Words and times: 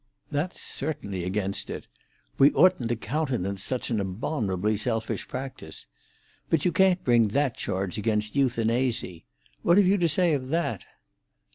"That's 0.31 0.59
certainly 0.59 1.23
against 1.23 1.69
it. 1.69 1.85
We 2.39 2.51
oughtn't 2.53 2.89
to 2.89 2.95
countenance 2.95 3.61
such 3.61 3.91
an 3.91 3.99
abominably 3.99 4.75
selfish 4.75 5.27
practice. 5.27 5.85
But 6.49 6.65
you 6.65 6.71
can't 6.71 7.03
bring 7.03 7.27
that 7.27 7.55
charge 7.55 7.99
against 7.99 8.35
euthanasy. 8.35 9.25
What 9.61 9.77
have 9.77 9.85
you 9.85 9.99
to 9.99 10.09
say 10.09 10.33
of 10.33 10.47
that?" 10.47 10.85